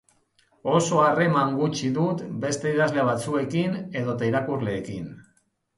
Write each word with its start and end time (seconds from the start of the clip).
Oso 0.77 1.01
harreman 1.07 1.53
gutxi 1.59 1.91
dut 1.99 2.25
beste 2.47 2.73
idazle 2.75 3.07
batzuekin 3.11 3.79
edota 4.03 4.33
irakurleekin. 4.35 5.11